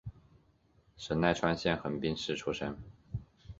[0.97, 2.75] 神奈川县横滨市出身。